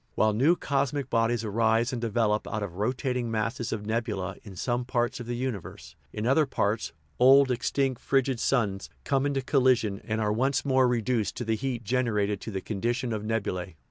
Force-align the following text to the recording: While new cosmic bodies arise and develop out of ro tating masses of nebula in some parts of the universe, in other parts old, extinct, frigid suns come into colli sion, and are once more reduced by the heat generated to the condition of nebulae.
While 0.15 0.33
new 0.33 0.55
cosmic 0.55 1.11
bodies 1.11 1.43
arise 1.43 1.93
and 1.93 2.01
develop 2.01 2.47
out 2.47 2.63
of 2.63 2.77
ro 2.77 2.91
tating 2.91 3.25
masses 3.25 3.71
of 3.71 3.85
nebula 3.85 4.35
in 4.43 4.55
some 4.55 4.83
parts 4.83 5.19
of 5.19 5.27
the 5.27 5.35
universe, 5.35 5.95
in 6.11 6.25
other 6.25 6.47
parts 6.47 6.91
old, 7.19 7.51
extinct, 7.51 8.01
frigid 8.01 8.39
suns 8.39 8.89
come 9.03 9.27
into 9.27 9.43
colli 9.43 9.75
sion, 9.75 10.01
and 10.03 10.19
are 10.19 10.33
once 10.33 10.65
more 10.65 10.87
reduced 10.87 11.37
by 11.37 11.45
the 11.45 11.55
heat 11.55 11.83
generated 11.83 12.41
to 12.41 12.49
the 12.49 12.61
condition 12.61 13.13
of 13.13 13.23
nebulae. 13.23 13.75